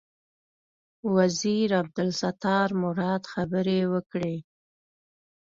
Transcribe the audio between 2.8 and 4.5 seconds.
مراد خبرې وکړې.